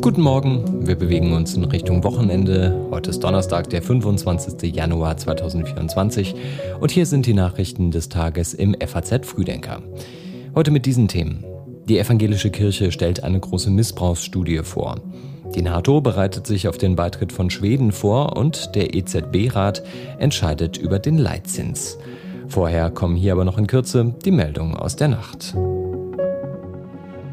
[0.00, 2.88] Guten Morgen, wir bewegen uns in Richtung Wochenende.
[2.90, 4.74] Heute ist Donnerstag, der 25.
[4.74, 6.34] Januar 2024
[6.80, 9.80] und hier sind die Nachrichten des Tages im FAZ Frühdenker.
[10.56, 11.44] Heute mit diesen Themen.
[11.84, 14.96] Die evangelische Kirche stellt eine große Missbrauchsstudie vor.
[15.54, 19.84] Die NATO bereitet sich auf den Beitritt von Schweden vor und der EZB-Rat
[20.18, 21.96] entscheidet über den Leitzins.
[22.48, 25.54] Vorher kommen hier aber noch in Kürze die Meldungen aus der Nacht.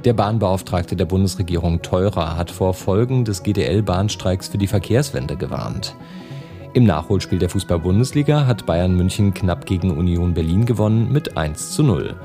[0.06, 5.94] Der Bahnbeauftragte der Bundesregierung Teurer hat vor Folgen des GDL-Bahnstreiks für die Verkehrswende gewarnt.
[6.74, 11.84] Im Nachholspiel der Fußball-Bundesliga hat Bayern München knapp gegen Union Berlin gewonnen mit 1 zu
[11.84, 12.16] 0.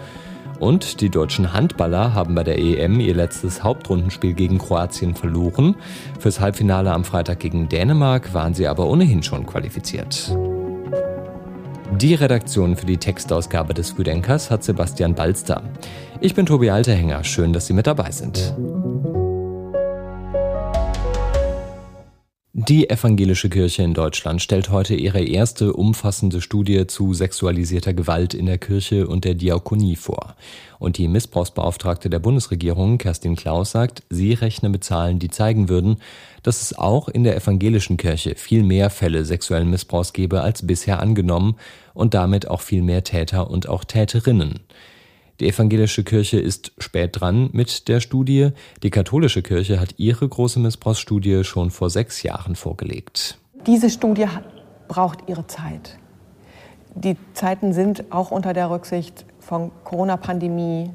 [0.60, 5.74] Und die deutschen Handballer haben bei der EM ihr letztes Hauptrundenspiel gegen Kroatien verloren.
[6.20, 10.32] Fürs Halbfinale am Freitag gegen Dänemark waren sie aber ohnehin schon qualifiziert.
[11.92, 15.62] Die Redaktion für die Textausgabe des Frühdenkers hat Sebastian Balster.
[16.20, 17.22] Ich bin Tobi Alterhänger.
[17.24, 18.54] Schön, dass Sie mit dabei sind.
[22.68, 28.46] Die evangelische Kirche in Deutschland stellt heute ihre erste umfassende Studie zu sexualisierter Gewalt in
[28.46, 30.34] der Kirche und der Diakonie vor.
[30.78, 35.98] Und die Missbrauchsbeauftragte der Bundesregierung, Kerstin Klaus, sagt, sie rechne mit Zahlen, die zeigen würden,
[36.42, 41.00] dass es auch in der evangelischen Kirche viel mehr Fälle sexuellen Missbrauchs gebe als bisher
[41.00, 41.56] angenommen
[41.92, 44.60] und damit auch viel mehr Täter und auch Täterinnen.
[45.40, 48.50] Die evangelische Kirche ist spät dran mit der Studie.
[48.82, 53.38] Die katholische Kirche hat ihre große Missbrauchsstudie schon vor sechs Jahren vorgelegt.
[53.66, 54.26] Diese Studie
[54.86, 55.98] braucht ihre Zeit.
[56.94, 60.90] Die Zeiten sind auch unter der Rücksicht von Corona-Pandemie,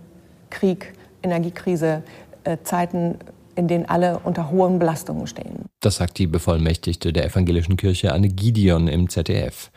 [0.50, 2.03] Krieg, Energiekrise,
[2.46, 3.16] äh, Zeiten,
[3.56, 5.66] in denen alle unter hohen Belastungen stehen.
[5.81, 9.70] Das sagt die Bevollmächtigte der evangelischen Kirche Anne Gideon im ZDF.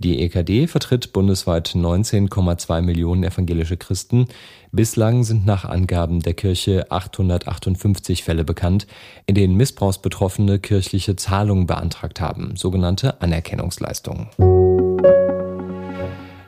[0.00, 4.28] Die EKD vertritt bundesweit 19,2 Millionen evangelische Christen.
[4.70, 8.86] Bislang sind nach Angaben der Kirche 858 Fälle bekannt,
[9.26, 14.28] in denen Missbrauchsbetroffene kirchliche Zahlungen beantragt haben, sogenannte Anerkennungsleistungen.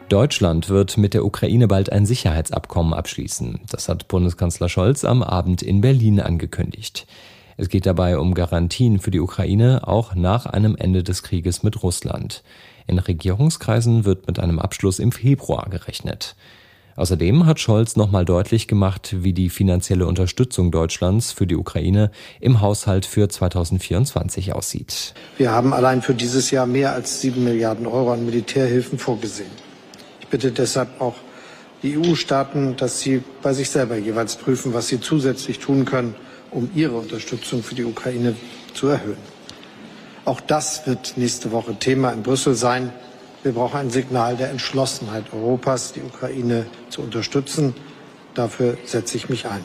[0.08, 3.60] Deutschland wird mit der Ukraine bald ein Sicherheitsabkommen abschließen.
[3.68, 7.04] Das hat Bundeskanzler Scholz am Abend in Berlin angekündigt.
[7.60, 11.82] Es geht dabei um Garantien für die Ukraine auch nach einem Ende des Krieges mit
[11.82, 12.42] Russland.
[12.86, 16.36] In Regierungskreisen wird mit einem Abschluss im Februar gerechnet.
[16.96, 22.10] Außerdem hat Scholz nochmal deutlich gemacht, wie die finanzielle Unterstützung Deutschlands für die Ukraine
[22.40, 25.12] im Haushalt für 2024 aussieht.
[25.36, 29.50] Wir haben allein für dieses Jahr mehr als sieben Milliarden Euro an Militärhilfen vorgesehen.
[30.20, 31.16] Ich bitte deshalb auch
[31.82, 36.14] die EU-Staaten, dass sie bei sich selber jeweils prüfen, was sie zusätzlich tun können,
[36.50, 38.34] um ihre Unterstützung für die Ukraine
[38.74, 39.18] zu erhöhen.
[40.24, 42.92] Auch das wird nächste Woche Thema in Brüssel sein.
[43.42, 47.74] Wir brauchen ein Signal der Entschlossenheit Europas, die Ukraine zu unterstützen.
[48.34, 49.62] Dafür setze ich mich ein.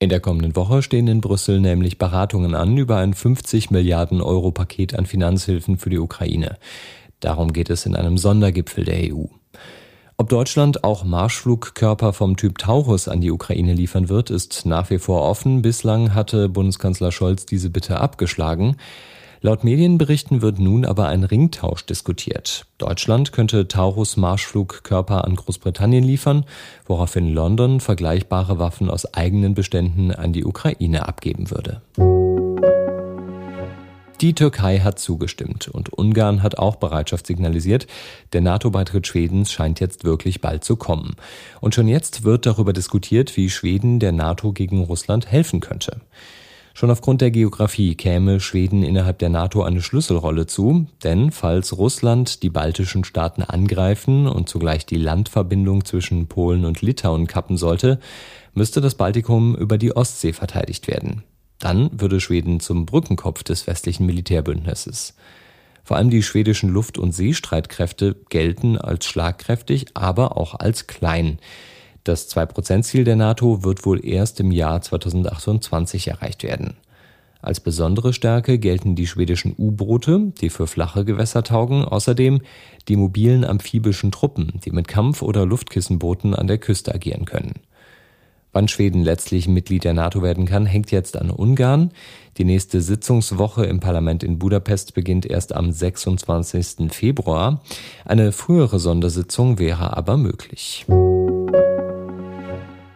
[0.00, 4.52] In der kommenden Woche stehen in Brüssel nämlich Beratungen an über ein 50 Milliarden Euro
[4.52, 6.56] Paket an Finanzhilfen für die Ukraine.
[7.18, 9.24] Darum geht es in einem Sondergipfel der EU.
[10.20, 14.98] Ob Deutschland auch Marschflugkörper vom Typ Taurus an die Ukraine liefern wird, ist nach wie
[14.98, 15.62] vor offen.
[15.62, 18.76] Bislang hatte Bundeskanzler Scholz diese Bitte abgeschlagen.
[19.42, 22.66] Laut Medienberichten wird nun aber ein Ringtausch diskutiert.
[22.78, 26.44] Deutschland könnte Taurus Marschflugkörper an Großbritannien liefern,
[26.84, 31.80] woraufhin London vergleichbare Waffen aus eigenen Beständen an die Ukraine abgeben würde.
[34.20, 37.86] Die Türkei hat zugestimmt und Ungarn hat auch Bereitschaft signalisiert.
[38.32, 41.14] Der NATO-Beitritt Schwedens scheint jetzt wirklich bald zu kommen.
[41.60, 46.00] Und schon jetzt wird darüber diskutiert, wie Schweden der NATO gegen Russland helfen könnte.
[46.74, 52.42] Schon aufgrund der Geografie käme Schweden innerhalb der NATO eine Schlüsselrolle zu, denn falls Russland
[52.42, 58.00] die baltischen Staaten angreifen und zugleich die Landverbindung zwischen Polen und Litauen kappen sollte,
[58.52, 61.22] müsste das Baltikum über die Ostsee verteidigt werden.
[61.58, 65.14] Dann würde Schweden zum Brückenkopf des westlichen Militärbündnisses.
[65.82, 71.38] Vor allem die schwedischen Luft- und Seestreitkräfte gelten als schlagkräftig, aber auch als klein.
[72.04, 76.76] Das 2%-Ziel der NATO wird wohl erst im Jahr 2028 erreicht werden.
[77.40, 82.40] Als besondere Stärke gelten die schwedischen U-Boote, die für flache Gewässer taugen, außerdem
[82.88, 87.54] die mobilen amphibischen Truppen, die mit Kampf- oder Luftkissenbooten an der Küste agieren können.
[88.58, 91.92] Wann Schweden letztlich Mitglied der NATO werden kann, hängt jetzt an Ungarn.
[92.38, 96.92] Die nächste Sitzungswoche im Parlament in Budapest beginnt erst am 26.
[96.92, 97.62] Februar.
[98.04, 100.84] Eine frühere Sondersitzung wäre aber möglich.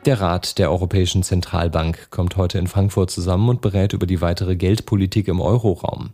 [0.05, 4.57] Der Rat der Europäischen Zentralbank kommt heute in Frankfurt zusammen und berät über die weitere
[4.57, 6.11] Geldpolitik im Euroraum.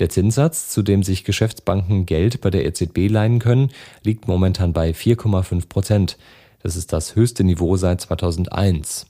[0.00, 3.70] Der Zinssatz, zu dem sich Geschäftsbanken Geld bei der EZB leihen können,
[4.02, 6.18] liegt momentan bei 4,5 Prozent.
[6.66, 9.06] Das ist das höchste Niveau seit 2001.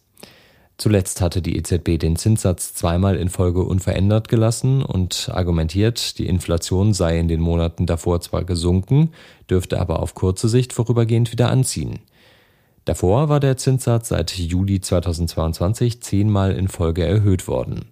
[0.77, 6.93] Zuletzt hatte die EZB den Zinssatz zweimal in Folge unverändert gelassen und argumentiert, die Inflation
[6.93, 9.13] sei in den Monaten davor zwar gesunken,
[9.49, 12.01] dürfte aber auf kurze Sicht vorübergehend wieder anziehen.
[12.85, 17.87] Davor war der Zinssatz seit Juli 2022 zehnmal in Folge erhöht worden.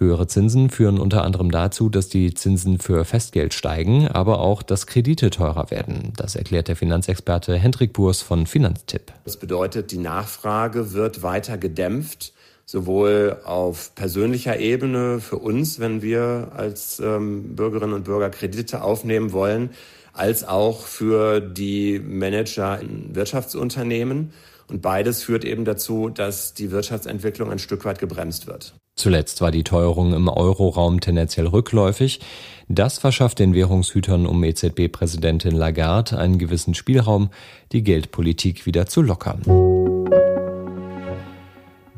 [0.00, 4.86] Höhere Zinsen führen unter anderem dazu, dass die Zinsen für Festgeld steigen, aber auch, dass
[4.86, 6.14] Kredite teurer werden.
[6.16, 9.12] Das erklärt der Finanzexperte Hendrik Burs von Finanztipp.
[9.24, 12.32] Das bedeutet, die Nachfrage wird weiter gedämpft,
[12.64, 19.32] sowohl auf persönlicher Ebene für uns, wenn wir als ähm, Bürgerinnen und Bürger Kredite aufnehmen
[19.32, 19.68] wollen,
[20.14, 24.32] als auch für die Manager in Wirtschaftsunternehmen.
[24.70, 28.74] Und beides führt eben dazu, dass die Wirtschaftsentwicklung ein Stück weit gebremst wird.
[28.94, 32.20] Zuletzt war die Teuerung im Euroraum tendenziell rückläufig.
[32.68, 37.30] Das verschafft den Währungshütern um EZB-Präsidentin Lagarde einen gewissen Spielraum,
[37.72, 39.42] die Geldpolitik wieder zu lockern.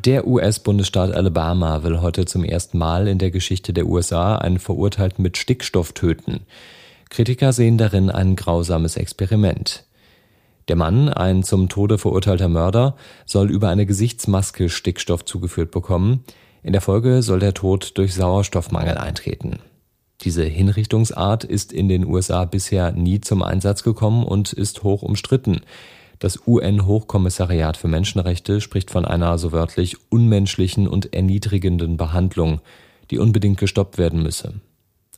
[0.04, 5.22] Der US-Bundesstaat Alabama will heute zum ersten Mal in der Geschichte der USA einen Verurteilten
[5.22, 6.40] mit Stickstoff töten.
[7.10, 9.84] Kritiker sehen darin ein grausames Experiment.
[10.68, 16.24] Der Mann, ein zum Tode verurteilter Mörder, soll über eine Gesichtsmaske Stickstoff zugeführt bekommen.
[16.62, 19.58] In der Folge soll der Tod durch Sauerstoffmangel eintreten.
[20.20, 25.62] Diese Hinrichtungsart ist in den USA bisher nie zum Einsatz gekommen und ist hoch umstritten.
[26.20, 32.60] Das UN-Hochkommissariat für Menschenrechte spricht von einer so wörtlich unmenschlichen und erniedrigenden Behandlung,
[33.10, 34.54] die unbedingt gestoppt werden müsse.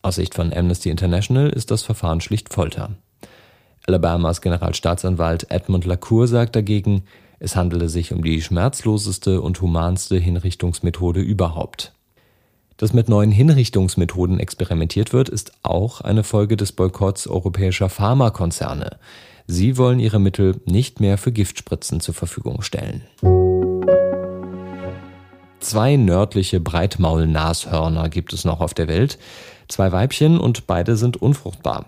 [0.01, 2.97] Aus Sicht von Amnesty International ist das Verfahren schlicht Folter.
[3.87, 7.03] Alabamas Generalstaatsanwalt Edmund LaCour sagt dagegen,
[7.39, 11.93] es handele sich um die schmerzloseste und humanste Hinrichtungsmethode überhaupt.
[12.79, 18.99] Dass mit neuen Hinrichtungsmethoden experimentiert wird, ist auch eine Folge des Boykotts europäischer Pharmakonzerne.
[19.47, 23.03] Sie wollen ihre Mittel nicht mehr für Giftspritzen zur Verfügung stellen.
[25.61, 29.19] Zwei nördliche Breitmaulnashörner gibt es noch auf der Welt,
[29.69, 31.87] zwei Weibchen und beide sind unfruchtbar.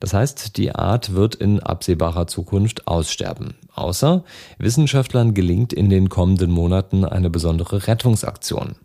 [0.00, 3.54] Das heißt, die Art wird in absehbarer Zukunft aussterben.
[3.74, 4.24] Außer
[4.58, 8.76] Wissenschaftlern gelingt in den kommenden Monaten eine besondere Rettungsaktion.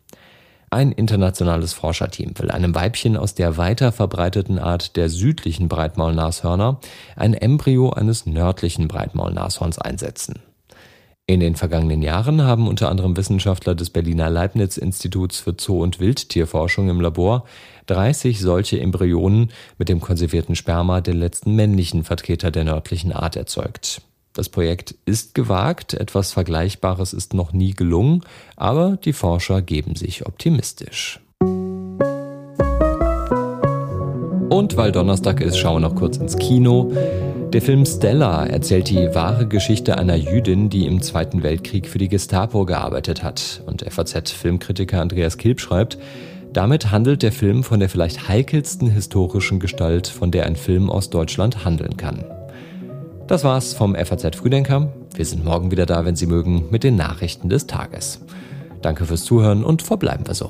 [0.69, 6.79] Ein internationales Forscherteam will einem Weibchen aus der weiter verbreiteten Art der südlichen Breitmaulnashörner
[7.17, 10.39] ein Embryo eines nördlichen Breitmaulnashorns einsetzen.
[11.31, 16.89] In den vergangenen Jahren haben unter anderem Wissenschaftler des Berliner Leibniz-Instituts für Zoo- und Wildtierforschung
[16.89, 17.45] im Labor
[17.85, 24.01] 30 solche Embryonen mit dem konservierten Sperma der letzten männlichen Vertreter der nördlichen Art erzeugt.
[24.33, 28.23] Das Projekt ist gewagt, etwas Vergleichbares ist noch nie gelungen,
[28.57, 31.21] aber die Forscher geben sich optimistisch.
[34.51, 36.91] Und weil Donnerstag ist, schauen wir noch kurz ins Kino.
[37.53, 42.09] Der Film Stella erzählt die wahre Geschichte einer Jüdin, die im Zweiten Weltkrieg für die
[42.09, 43.63] Gestapo gearbeitet hat.
[43.65, 45.97] Und FAZ-Filmkritiker Andreas Kilp schreibt,
[46.51, 51.09] damit handelt der Film von der vielleicht heikelsten historischen Gestalt, von der ein Film aus
[51.09, 52.25] Deutschland handeln kann.
[53.27, 54.91] Das war's vom FAZ Frühdenker.
[55.15, 58.19] Wir sind morgen wieder da, wenn Sie mögen, mit den Nachrichten des Tages.
[58.81, 60.49] Danke fürs Zuhören und verbleiben wir so.